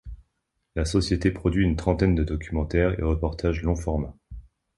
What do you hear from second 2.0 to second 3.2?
de documentaires et